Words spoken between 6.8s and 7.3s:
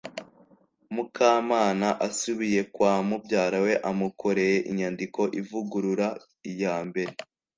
mbere;